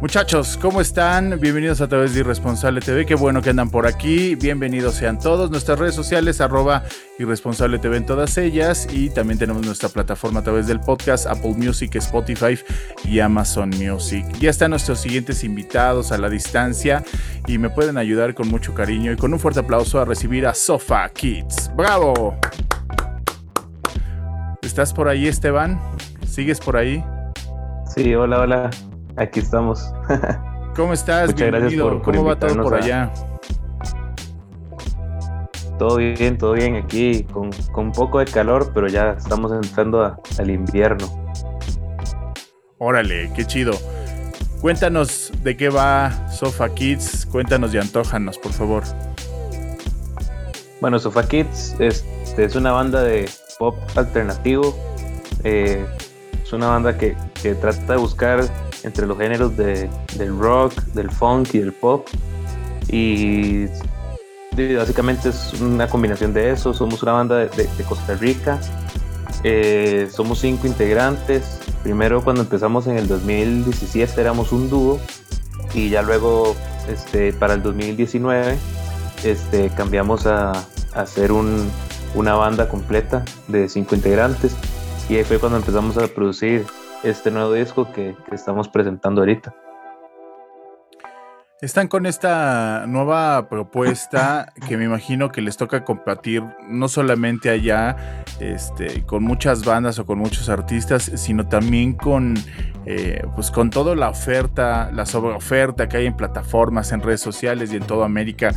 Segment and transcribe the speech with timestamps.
[0.00, 1.38] Muchachos, ¿cómo están?
[1.40, 3.04] Bienvenidos a través de Irresponsable TV.
[3.04, 4.34] Qué bueno que andan por aquí.
[4.34, 5.50] Bienvenidos sean todos.
[5.50, 6.84] Nuestras redes sociales, arroba
[7.18, 8.88] Irresponsable TV en todas ellas.
[8.90, 12.58] Y también tenemos nuestra plataforma a través del podcast, Apple Music, Spotify
[13.04, 14.24] y Amazon Music.
[14.40, 17.04] Ya están nuestros siguientes invitados a la distancia
[17.46, 20.54] y me pueden ayudar con mucho cariño y con un fuerte aplauso a recibir a
[20.54, 21.70] Sofa Kids.
[21.76, 22.38] ¡Bravo!
[24.62, 25.78] ¿Estás por ahí, Esteban?
[26.26, 27.04] ¿Sigues por ahí?
[27.94, 28.70] Sí, hola, hola.
[29.16, 29.92] Aquí estamos.
[30.76, 31.30] ¿Cómo estás?
[31.30, 31.86] Muchas Bienvenido.
[31.86, 33.12] Gracias por, ¿Cómo va todo por allá?
[35.78, 40.50] Todo bien, todo bien aquí, con, un poco de calor, pero ya estamos entrando al
[40.50, 41.08] invierno.
[42.78, 43.72] Órale, qué chido.
[44.60, 48.84] Cuéntanos de qué va Sofa Kids, cuéntanos y antojanos, por favor.
[50.82, 52.04] Bueno, Sofa Kids es,
[52.36, 54.78] es una banda de pop alternativo.
[55.44, 55.82] Eh,
[56.42, 58.44] es una banda que, que trata de buscar
[58.84, 62.06] entre los géneros de, del rock, del funk y del pop.
[62.88, 63.66] Y
[64.76, 66.74] básicamente es una combinación de eso.
[66.74, 68.60] Somos una banda de, Costa Rica.
[69.44, 71.60] Eh, somos cinco integrantes.
[71.82, 75.00] Primero cuando empezamos en el 2017 éramos un dúo
[75.72, 76.54] y ya luego
[76.88, 78.58] este, para el 2019
[79.24, 81.70] este, cambiamos a, a un,
[82.14, 84.54] una banda completa de cinco integrantes
[85.08, 86.66] y ahí fue cuando empezamos a producir
[87.02, 89.54] este nuevo disco que, estamos presentando ahorita.
[91.60, 98.24] Están con esta nueva propuesta que me imagino que les toca compartir no solamente allá
[98.40, 102.38] este, con muchas bandas o con muchos artistas, sino también con,
[102.86, 107.70] eh, pues con toda la oferta, la sobreoferta que hay en plataformas, en redes sociales
[107.74, 108.52] y en toda América.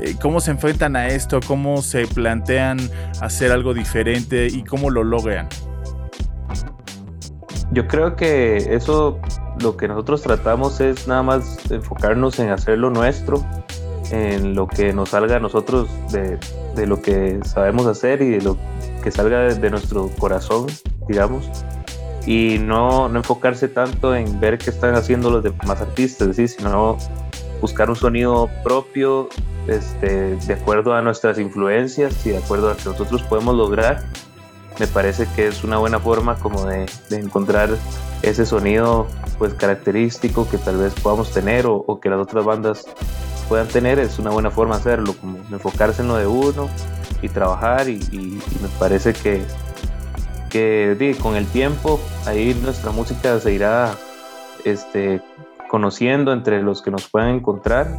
[0.00, 1.40] Eh, ¿Cómo se enfrentan a esto?
[1.46, 2.78] ¿Cómo se plantean
[3.20, 5.50] hacer algo diferente y cómo lo logran?
[7.70, 9.18] Yo creo que eso
[9.60, 13.44] lo que nosotros tratamos es nada más enfocarnos en hacer lo nuestro,
[14.10, 16.38] en lo que nos salga a nosotros de,
[16.86, 18.56] lo que sabemos hacer y de lo
[19.02, 20.66] que salga de, nuestro corazón,
[21.08, 21.50] digamos,
[22.26, 26.48] y no, no, enfocarse tanto en ver qué están haciendo los demás artistas, ¿sí?
[26.48, 26.96] sino
[27.60, 29.28] buscar un sonido propio
[29.66, 34.04] este, de acuerdo a nuestras influencias y de acuerdo a lo que nosotros podemos lograr
[34.78, 37.70] me parece que es una buena forma como de, encontrar
[38.22, 39.06] ese sonido
[39.38, 42.84] pues característico que tal vez podamos tener o, que las otras bandas
[43.48, 46.68] puedan tener, es una buena forma de hacerlo, como enfocarse en lo de uno
[47.22, 47.98] y trabajar y,
[48.60, 49.42] me parece que,
[50.50, 53.94] que con el tiempo ahí nuestra música se irá
[54.64, 55.22] este,
[55.68, 57.98] conociendo entre los que nos puedan encontrar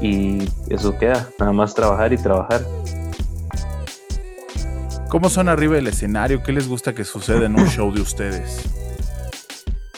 [0.00, 0.38] y
[0.68, 2.62] eso queda, nada más trabajar y trabajar.
[5.12, 6.42] ¿Cómo son arriba del escenario?
[6.42, 8.64] ¿Qué les gusta que suceda en un show de ustedes?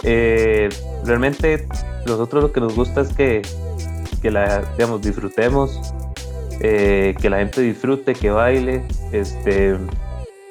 [0.03, 0.69] Eh,
[1.05, 1.69] realmente
[2.05, 3.43] nosotros lo que nos gusta es que,
[4.25, 5.95] la, digamos, disfrutemos,
[6.59, 8.85] eh, que la gente disfrute, que baile.
[9.13, 9.79] Este,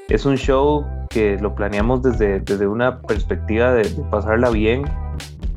[0.08, 4.86] es un show que lo planeamos desde, desde una perspectiva de, pasarla bien.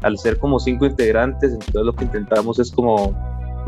[0.03, 3.13] Al ser como cinco integrantes, entonces lo que intentamos es como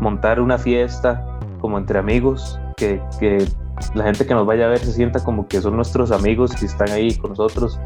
[0.01, 1.25] montar una fiesta
[1.61, 3.45] como entre amigos, que, que
[3.93, 6.65] la gente que nos vaya a ver se sienta como que son nuestros amigos y
[6.65, 7.79] están ahí con nosotros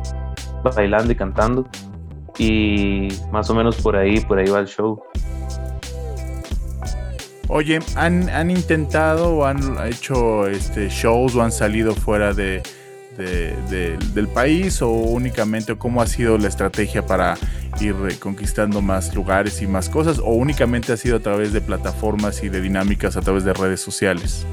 [0.63, 1.67] bailando y cantando.
[2.37, 5.01] Y más o menos por ahí, por ahí va el show.
[7.49, 12.63] Oye, ¿han, han intentado o han hecho este, shows o han salido fuera de,
[13.17, 17.37] del país o únicamente cómo ha sido la estrategia para
[17.79, 22.43] ir conquistando más lugares y más cosas o únicamente ha sido a través de plataformas
[22.43, 24.47] y de dinámicas a través de redes sociales?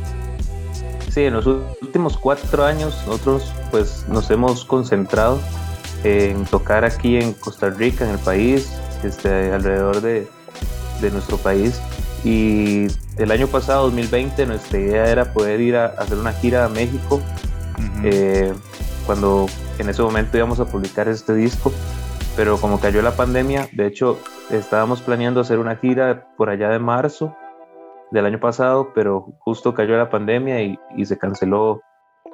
[1.11, 5.41] Sí, en los últimos cuatro años nosotros pues nos hemos concentrado
[6.05, 8.73] en tocar aquí en Costa Rica, en el país,
[9.03, 10.29] este, alrededor de,
[11.13, 11.81] nuestro país.
[12.25, 12.87] Y
[13.17, 17.21] el año pasado, 2020, nuestra idea era poder ir a, hacer una gira a México,
[18.05, 18.53] eh,
[19.05, 19.47] cuando
[19.79, 21.73] en ese momento íbamos a publicar este disco.
[22.37, 24.19] pero como cayó la pandemia, de hecho
[24.51, 27.35] estábamos planeando hacer una gira por allá de marzo
[28.11, 31.81] del año pasado, pero justo cayó la pandemia y, y se canceló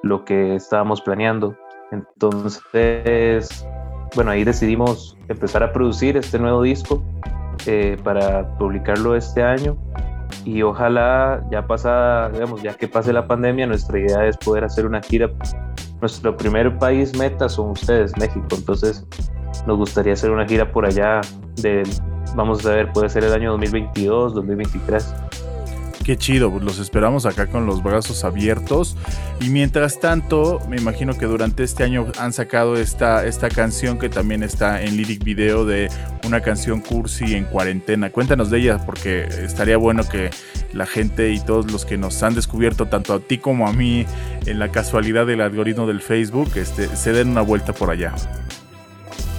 [0.03, 1.57] lo que estábamos planeando.
[1.93, 3.67] Entonces,
[4.15, 7.03] bueno, ahí decidimos empezar a producir este nuevo disco
[7.67, 9.77] eh, para publicarlo este año
[10.45, 14.87] y ojalá ya pasa, digamos, ya que pase la pandemia, nuestra idea es poder hacer
[14.87, 15.31] una gira.
[16.01, 19.07] Nuestro primer país meta son ustedes, México, entonces
[19.67, 21.21] nos gustaría hacer una gira por allá
[21.57, 21.83] de,
[22.35, 25.15] vamos a ver, puede ser el año 2022, 2023.
[26.07, 28.97] Qué chido, pues los esperamos acá con los brazos abiertos.
[29.41, 34.09] Y mientras tanto, me imagino que durante este año han sacado esta, esta canción que
[34.09, 35.89] también está en lyric video de
[36.25, 38.11] una canción cursi en cuarentena.
[38.11, 40.31] Cuéntanos de ella porque estaría bueno que
[40.73, 44.07] la gente y todos los que nos han descubierto, tanto a ti como a mí,
[44.47, 48.15] en la casualidad del algoritmo del Facebook, este, se den una vuelta por allá.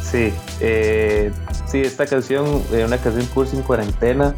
[0.03, 1.31] Sí, eh,
[1.71, 4.35] sí, esta canción, eh, una canción cursi en cuarentena,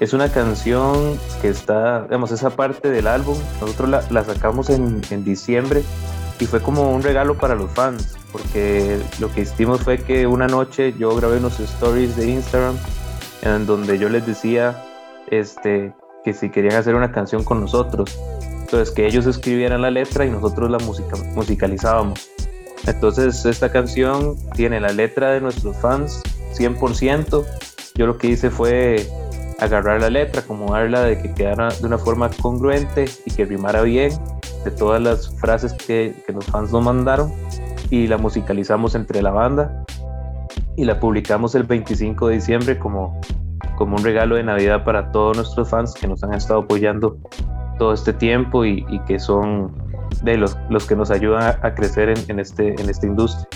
[0.00, 5.24] es una canción que está, digamos, esa parte del álbum, nosotros la, sacamos en, en,
[5.24, 5.82] diciembre
[6.38, 10.46] y fue como un regalo para los fans, porque lo que hicimos fue que una
[10.46, 12.76] noche yo grabé unos stories de Instagram
[13.42, 14.84] en donde yo les decía
[15.30, 15.92] este,
[16.24, 18.18] que si querían hacer una canción con nosotros,
[18.60, 22.28] entonces que ellos escribieran la letra y nosotros la música musicalizábamos.
[22.86, 26.22] Entonces esta canción tiene la letra de nuestros fans
[26.56, 27.44] 100%.
[27.94, 29.08] Yo lo que hice fue
[29.58, 34.12] agarrar la letra, acomodarla de que quedara de una forma congruente y que rimara bien
[34.64, 37.32] de todas las frases que, que los fans nos mandaron
[37.90, 39.84] y la musicalizamos entre la banda
[40.76, 43.20] y la publicamos el 25 de diciembre como,
[43.76, 47.18] como un regalo de Navidad para todos nuestros fans que nos han estado apoyando
[47.78, 49.72] todo este tiempo y, que son
[50.22, 53.46] de los, los que nos ayudan a, crecer en, en, este, en esta industria.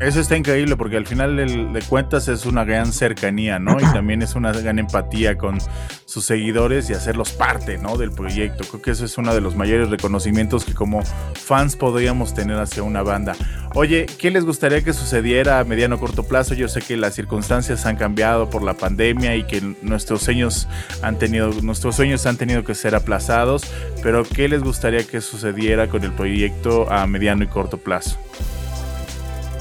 [0.00, 3.78] Eso está increíble porque al final de, cuentas es una gran cercanía, ¿no?
[3.78, 5.58] Y también es una gran empatía con
[6.04, 7.96] sus seguidores y hacerlos parte, ¿no?
[7.96, 8.64] Del proyecto.
[8.64, 11.02] Creo que eso es uno de los mayores reconocimientos que como
[11.34, 13.36] fans podríamos tener hacia una banda.
[13.74, 16.54] Oye, ¿qué les gustaría que sucediera a mediano o corto plazo?
[16.54, 20.66] Yo sé que las circunstancias han cambiado por la pandemia y que nuestros sueños
[21.02, 23.62] han tenido, nuestros sueños han tenido que ser aplazados,
[24.02, 28.18] pero ¿qué les gustaría que sucediera con el proyecto a mediano y corto plazo?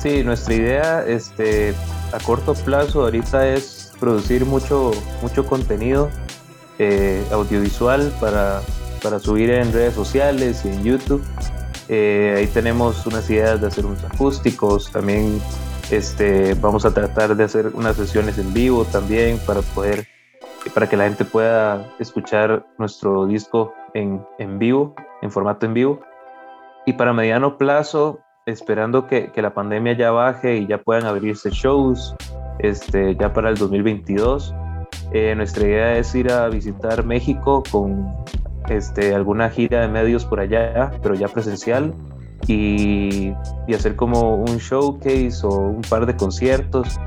[0.03, 1.73] Sí, nuestra idea este,
[2.11, 4.91] a corto plazo ahorita es producir mucho,
[5.21, 6.09] mucho contenido
[6.77, 8.59] eh, audiovisual para,
[9.01, 11.23] para, subir en redes sociales y en YouTube.
[11.87, 15.41] Eh, ahí tenemos unas ideas de hacer unos acústicos, también
[15.89, 20.05] este, vamos a tratar de hacer unas sesiones en vivo también para poder
[20.73, 26.01] para que la gente pueda escuchar nuestro disco en, en vivo, en formato en vivo.
[26.85, 31.49] Y para mediano plazo, esperando que, que, la pandemia ya baje y ya puedan abrirse
[31.51, 32.15] shows
[32.59, 34.53] este, ya para el 2022.
[35.11, 38.13] Eh, nuestra idea es ir a visitar México con
[38.69, 41.93] este, alguna gira de medios por allá, pero ya presencial,
[42.47, 43.33] y,
[43.67, 46.99] y hacer como un showcase o un par de conciertos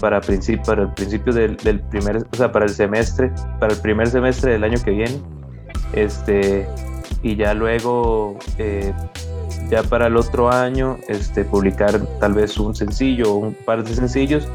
[0.00, 0.20] para,
[0.66, 4.52] para el principio del, del, primer, o sea, para el semestre, para el primer semestre
[4.52, 5.20] del año que viene.
[5.92, 6.66] Este,
[7.22, 8.92] y ya luego eh,
[9.74, 13.92] ya para el otro año este, publicar tal vez un sencillo o un par de
[13.92, 14.46] sencillos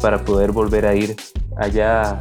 [0.00, 1.16] para poder volver a ir
[1.56, 2.12] allá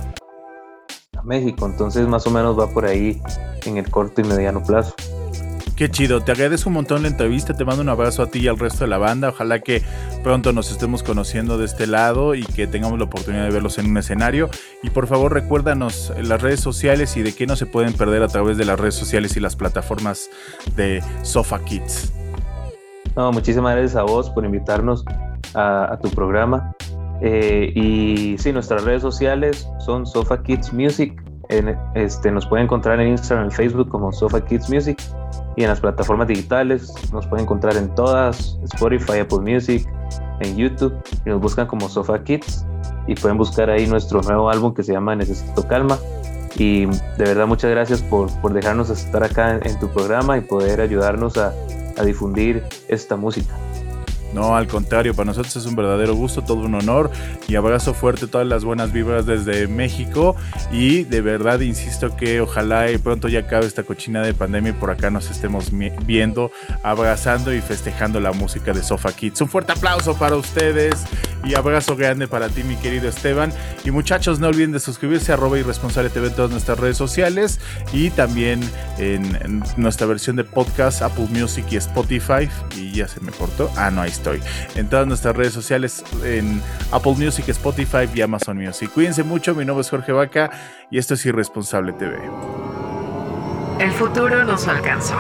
[1.16, 1.68] a México.
[1.68, 3.22] Entonces más o menos va por ahí
[3.66, 4.96] en el corto y mediano plazo.
[5.76, 8.48] Qué chido, te agradezco un montón la entrevista, te mando un abrazo a ti y
[8.48, 9.84] al resto de la banda, ojalá que
[10.24, 13.92] pronto nos estemos conociendo de este lado y que tengamos la oportunidad de verlos en
[13.92, 14.50] un escenario.
[14.82, 18.28] Y por favor recuérdanos las redes sociales y de qué no se pueden perder a
[18.28, 20.32] través de las redes sociales y las plataformas
[20.76, 22.17] de Sofa Kids.
[23.18, 25.04] No, muchísimas gracias a vos por invitarnos
[25.56, 26.72] a, tu programa.
[27.20, 31.20] Eh, y sí, nuestras redes sociales son Sofa Kids Music.
[31.50, 35.02] En, este, nos pueden encontrar en Instagram y Facebook como Sofa Kids Music.
[35.56, 39.90] Y en las plataformas digitales nos pueden encontrar en todas, Spotify, Apple Music,
[40.42, 40.94] en YouTube.
[41.26, 42.68] Y nos buscan como Sofa Kids.
[43.08, 45.98] Y pueden buscar ahí nuestro nuevo álbum que se llama Necesito Calma.
[46.56, 50.82] Y de verdad muchas gracias por, por dejarnos estar acá en tu programa y poder
[50.82, 51.52] ayudarnos a,
[51.98, 53.56] a difundir esta música.
[54.34, 57.10] No, al contrario, para nosotros es un verdadero gusto, todo un honor
[57.48, 60.36] y abrazo fuerte todas las buenas vibras desde México.
[60.72, 64.74] Y de verdad insisto que ojalá y pronto ya acabe esta cochina de pandemia y
[64.74, 65.72] por acá nos estemos
[66.06, 66.52] viendo,
[66.84, 69.42] abrazando y festejando la música de Sofa Kids.
[69.42, 71.06] Un fuerte aplauso para ustedes
[71.44, 73.52] y abrazo grande para ti mi querido Esteban.
[73.86, 77.60] Y muchachos no olviden de suscribirse a arroba irresponsable TV en todas nuestras redes sociales
[77.94, 78.60] y también
[78.98, 82.50] en, nuestra versión de podcast Apple Music y Spotify.
[82.76, 84.42] Y ya se me cortó, ah no, ahí estoy.
[84.76, 88.92] En todas nuestras redes sociales, en Apple Music, Spotify y Amazon Music.
[88.92, 90.50] Cuídense mucho, mi nombre es Jorge Vaca
[90.90, 92.18] y esto es Irresponsable TV.
[93.80, 95.16] El futuro nos alcanzó.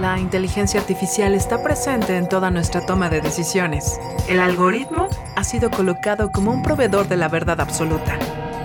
[0.00, 3.98] La inteligencia artificial está presente en toda nuestra toma de decisiones.
[4.28, 8.18] El algoritmo ha sido colocado como un proveedor de la verdad absoluta,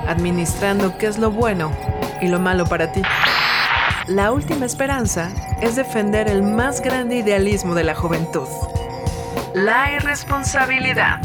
[0.08, 1.72] administrando qué es lo bueno
[2.22, 3.02] y lo malo para ti.
[4.10, 8.48] La última esperanza es defender el más grande idealismo de la juventud.
[9.54, 11.22] La irresponsabilidad.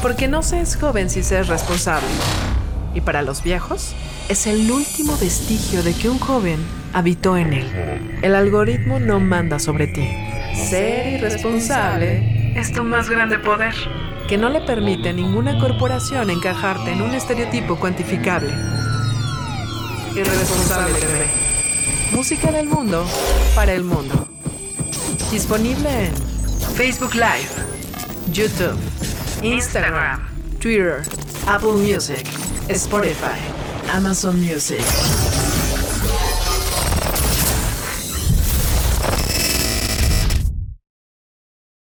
[0.00, 2.08] Porque no se es joven si se es responsable.
[2.94, 3.94] Y para los viejos,
[4.30, 6.58] es el último vestigio de que un joven
[6.94, 8.18] habitó en él.
[8.22, 10.08] El algoritmo no manda sobre ti.
[10.54, 13.74] Ser irresponsable es tu más grande poder,
[14.26, 18.54] que no le permite a ninguna corporación encajarte en un estereotipo cuantificable.
[20.16, 21.49] Irresponsable.
[22.12, 23.06] Música del mundo
[23.54, 24.28] para el mundo.
[25.30, 26.14] Disponible en
[26.74, 27.48] Facebook Live,
[28.32, 28.76] YouTube,
[29.42, 30.20] Instagram,
[30.58, 31.02] Twitter,
[31.46, 32.26] Apple Music,
[32.68, 33.38] Spotify,
[33.92, 34.84] Amazon Music.